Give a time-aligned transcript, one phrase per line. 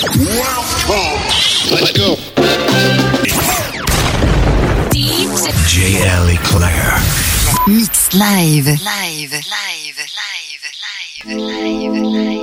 [0.00, 2.14] Let's go.
[5.66, 7.00] JL Eclair.
[7.66, 8.66] Mix live.
[8.66, 10.62] Live, live, live, live,
[11.26, 12.37] live, live, live,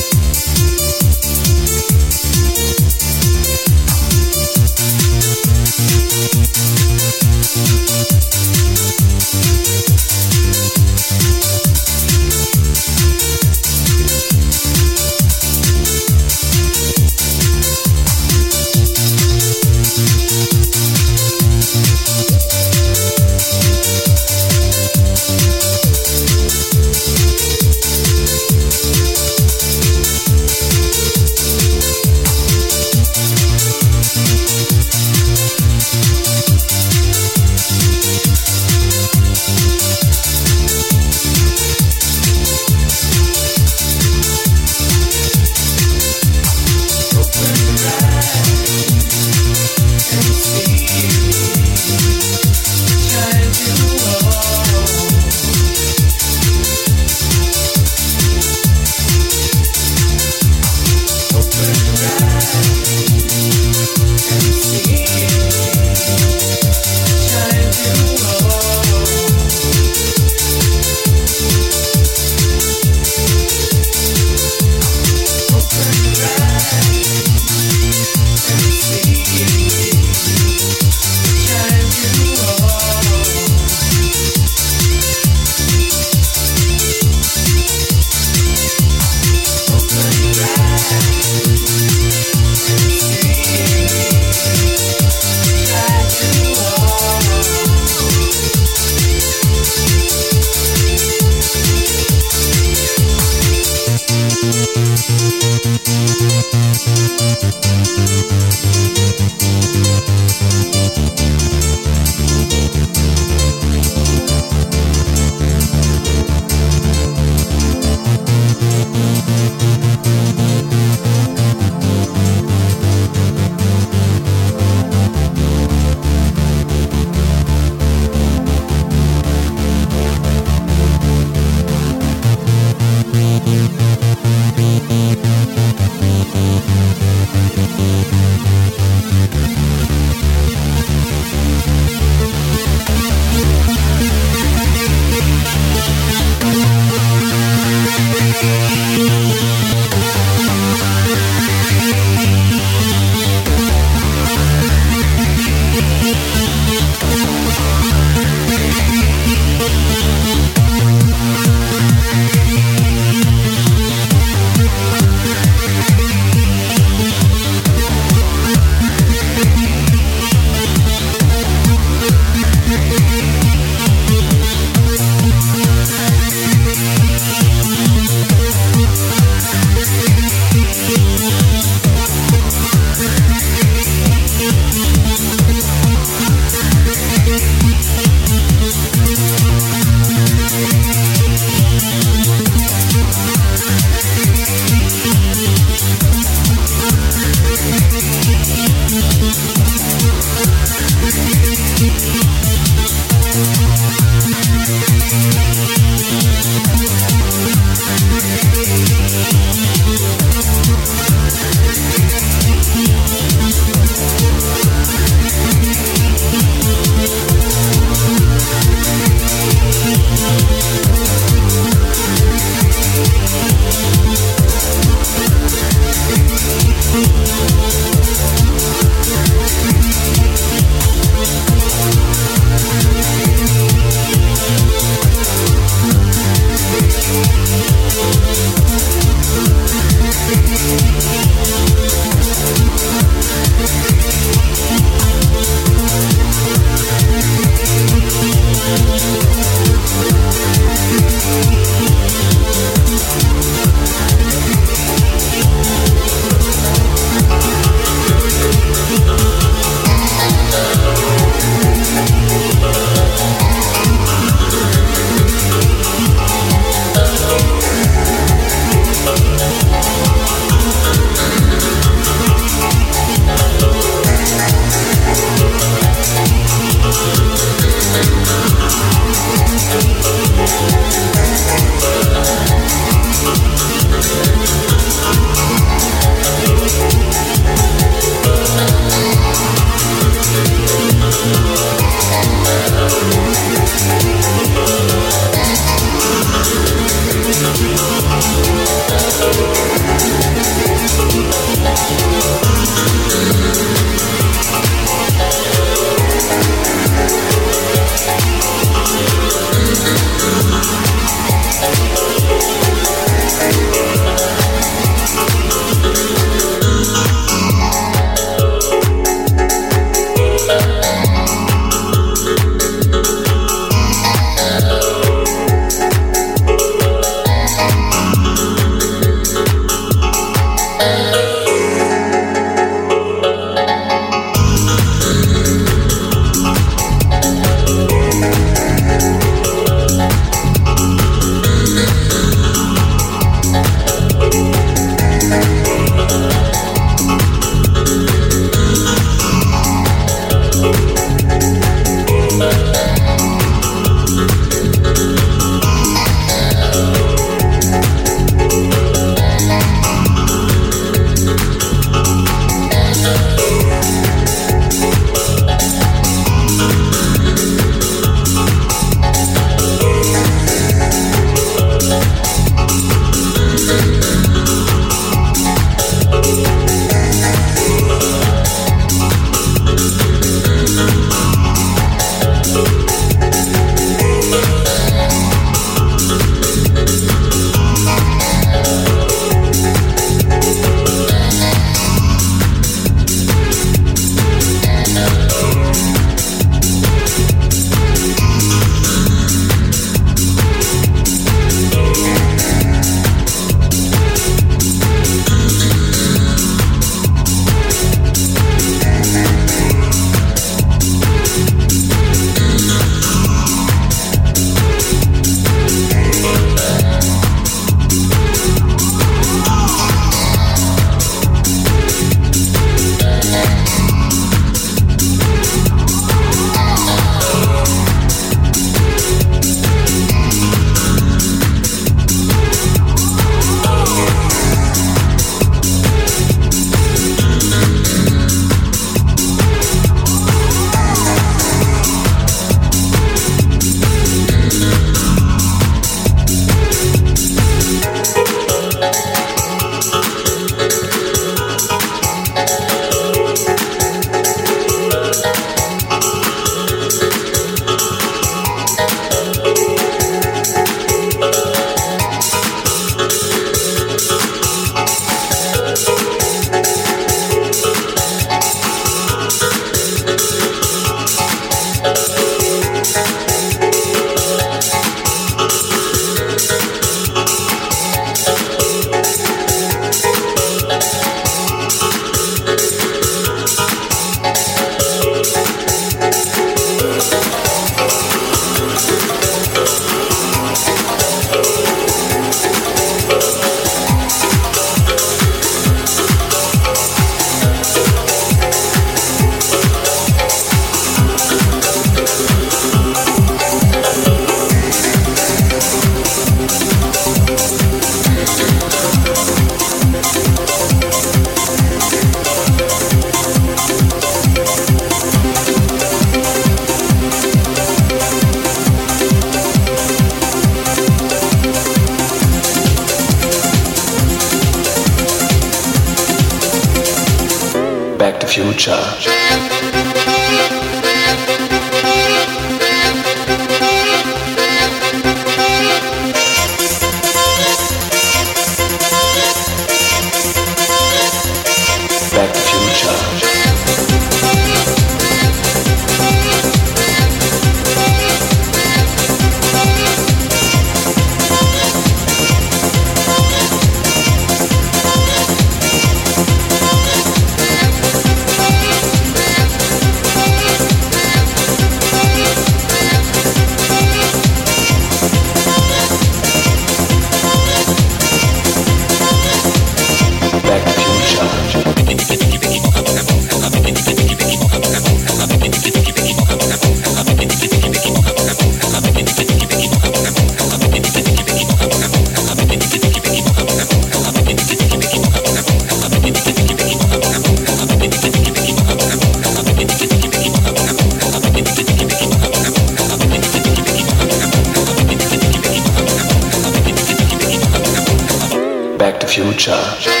[599.21, 600.00] Future.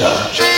[0.00, 0.49] Back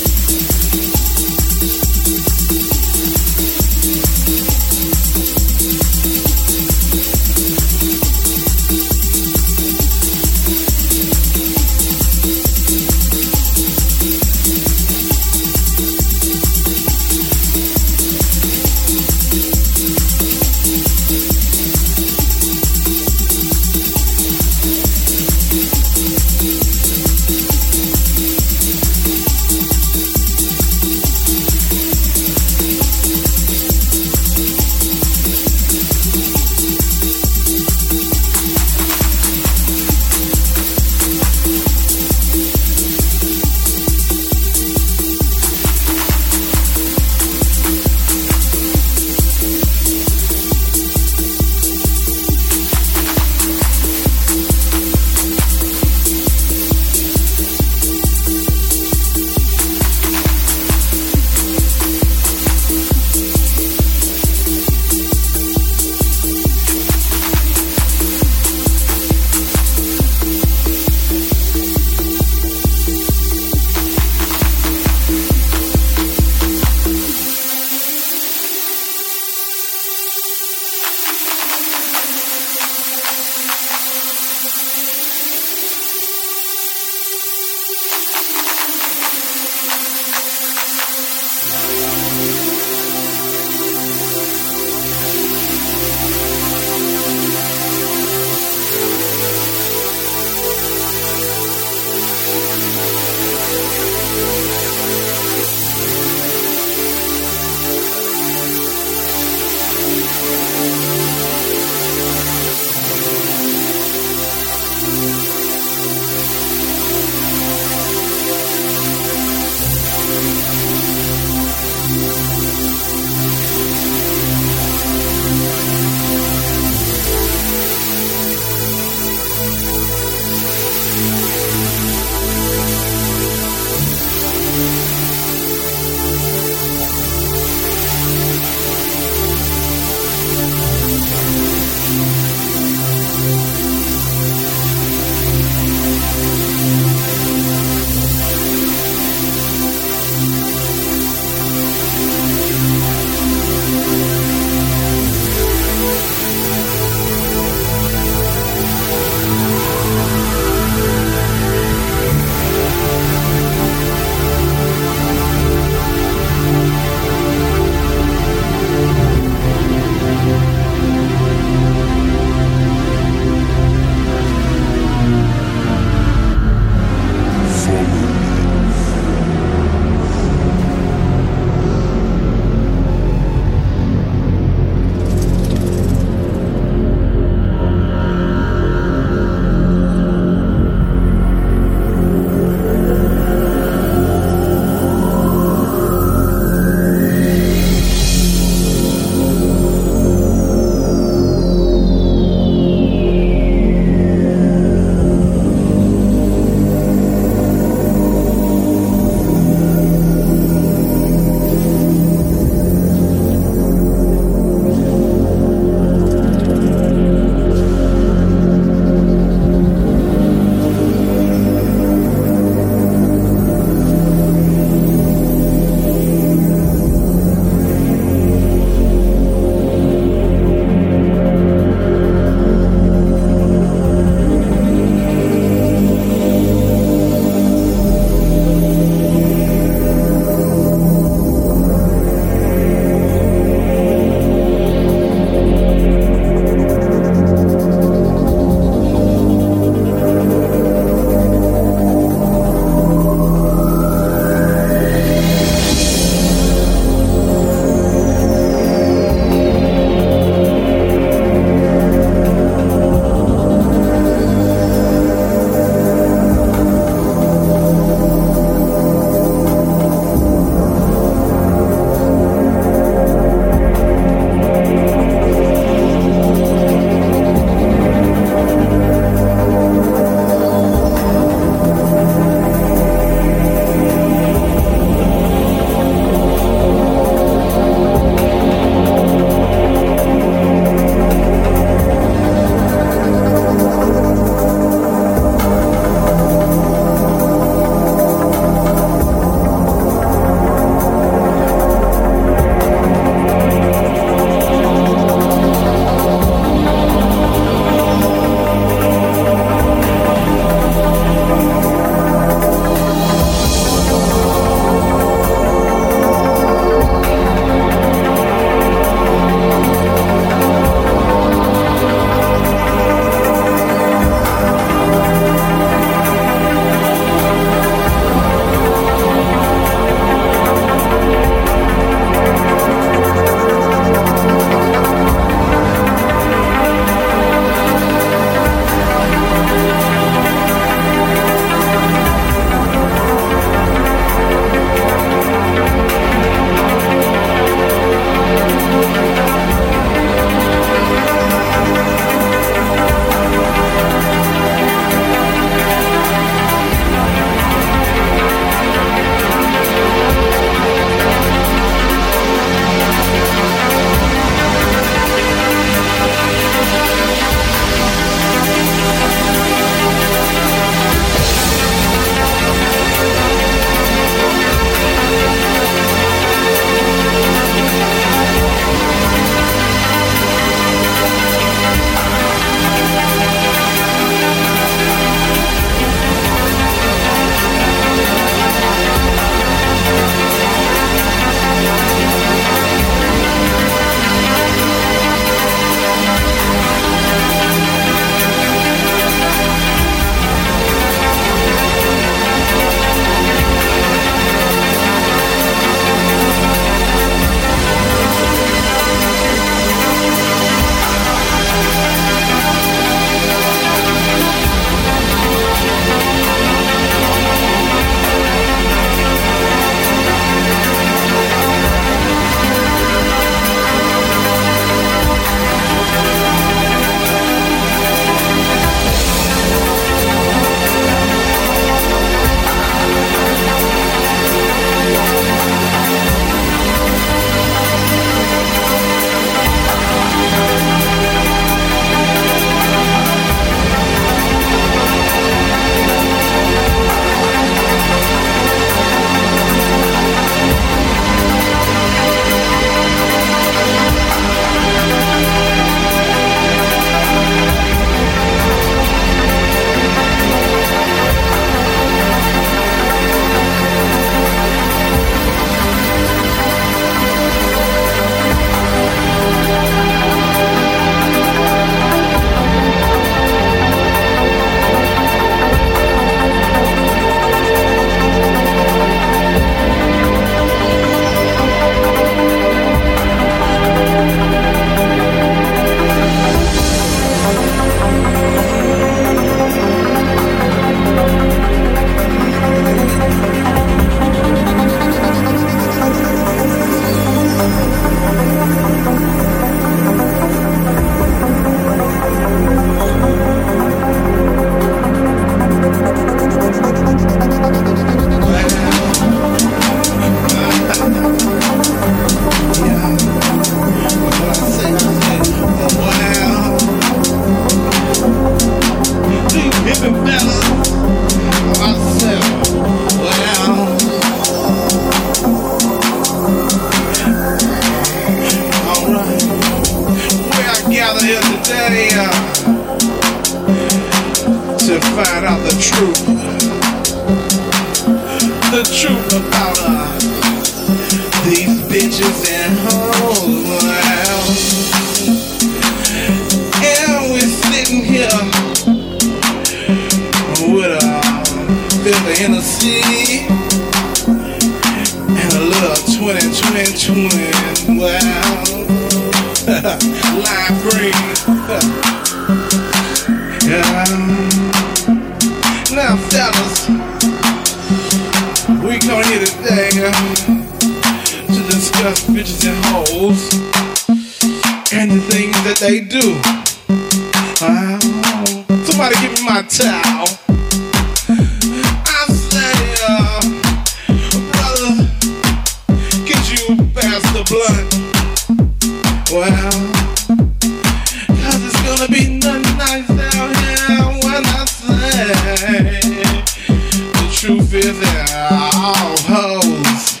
[597.54, 600.00] Vivid all hoes.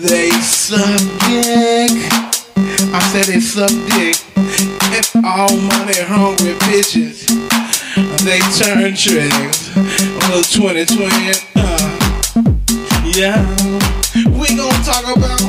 [0.00, 1.92] They suck dick.
[2.56, 4.16] I said they suck dick.
[4.96, 7.28] If all money hungry bitches,
[8.24, 9.76] they turn tricks.
[9.76, 11.44] A little 2020.
[11.56, 11.92] Uh,
[13.04, 13.44] yeah.
[14.40, 15.44] We gon' talk about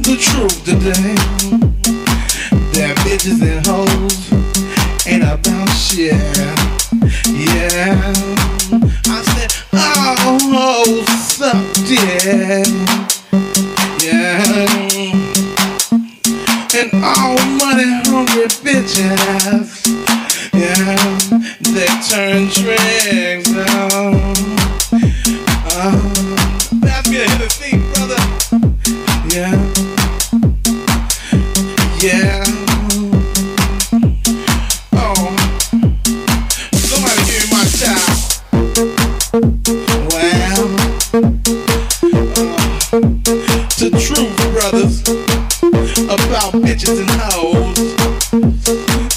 [0.00, 1.12] the truth today.
[2.72, 4.32] That bitches and hoes
[5.06, 6.16] ain't about shit.
[7.28, 8.55] Yeah
[10.56, 12.64] hold something.
[14.00, 14.40] Yeah.
[16.78, 19.86] And all money hungry bitches.
[20.54, 20.96] Yeah.
[21.60, 24.32] They turn tricks Oh,
[24.92, 26.70] uh, oh.
[26.80, 27.28] that's good.
[27.28, 27.48] Hit the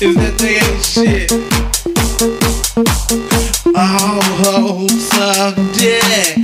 [0.02, 1.32] is that they ain't shit.
[3.76, 6.38] All hoes suck dick.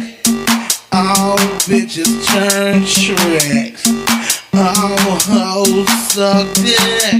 [0.91, 3.87] All bitches turn tricks.
[4.53, 7.13] All hoes suck dick.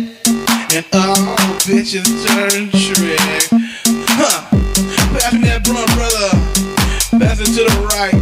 [0.76, 1.36] And all
[1.66, 3.49] bitches turn tricks.
[4.12, 4.45] Huh.
[5.18, 6.30] Passing that blunt, brother.
[7.26, 8.14] Passing to the right.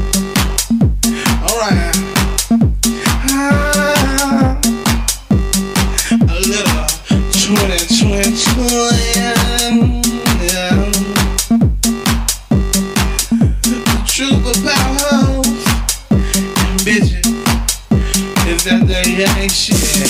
[18.66, 20.08] that they ain't shit.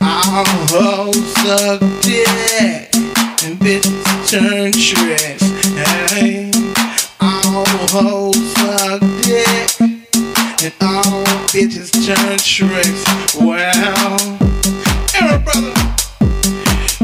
[0.00, 2.88] All hoes suck dick
[3.44, 4.00] and bitches
[4.30, 5.44] turn tricks.
[6.12, 6.50] Hey,
[7.20, 9.80] all hoes suck dick
[10.64, 13.04] and all bitches turn tricks.
[13.36, 14.16] Well,
[15.20, 15.74] Aaron brother,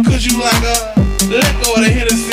[0.09, 0.97] could you like a
[1.29, 2.28] let go of the Hennessy?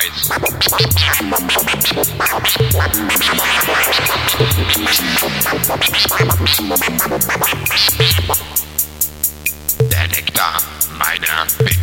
[0.00, 0.28] Sides.
[9.90, 10.62] Der Nektar
[10.98, 11.81] meiner Bitte.